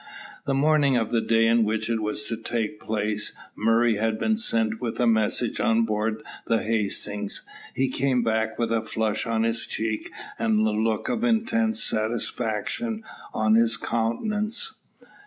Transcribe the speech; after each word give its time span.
The 0.47 0.55
morning 0.55 0.97
of 0.97 1.11
the 1.11 1.21
day 1.21 1.45
in 1.45 1.63
which 1.63 1.87
it 1.87 1.99
was 2.01 2.23
to 2.23 2.35
take 2.35 2.79
place, 2.79 3.35
Murray 3.55 3.97
had 3.97 4.17
been 4.17 4.35
sent 4.35 4.81
with 4.81 4.99
a 4.99 5.05
message 5.05 5.59
on 5.59 5.83
board 5.85 6.23
the 6.47 6.63
Hastings. 6.63 7.43
He 7.75 7.87
came 7.87 8.23
back 8.23 8.57
with 8.57 8.71
a 8.71 8.81
flush 8.81 9.27
on 9.27 9.43
his 9.43 9.67
cheek 9.67 10.11
and 10.39 10.65
a 10.65 10.71
look 10.71 11.07
of 11.07 11.23
intense 11.23 11.83
satisfaction 11.83 13.03
on 13.31 13.53
his 13.53 13.77
countenance. 13.77 14.73